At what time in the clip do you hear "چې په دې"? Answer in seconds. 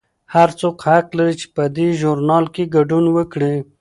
1.41-1.87